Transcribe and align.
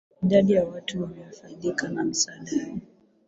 idadi 0.23 0.53
ya 0.53 0.63
watu 0.63 1.03
wanaofaidika 1.03 1.87
na 1.87 2.03
misaada 2.03 2.51
yao 2.51 2.79